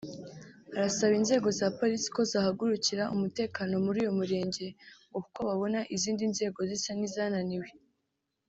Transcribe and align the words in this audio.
Arasaba 0.77 1.13
inzego 1.19 1.47
za 1.59 1.67
Polisi 1.79 2.07
ko 2.15 2.21
zahagurukira 2.31 3.11
Umutekano 3.15 3.73
muri 3.85 3.97
uyu 4.03 4.17
murenge 4.19 4.65
ngo 5.07 5.19
kuko 5.25 5.39
babona 5.49 5.79
izindi 5.95 6.23
nzego 6.33 6.59
zisa 6.69 6.91
nizananiwe 6.99 7.69